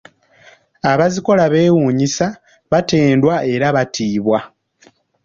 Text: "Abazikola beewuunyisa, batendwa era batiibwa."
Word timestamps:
"Abazikola 0.91 1.43
beewuunyisa, 1.53 2.25
batendwa 2.71 3.35
era 3.53 3.67
batiibwa." 3.75 4.39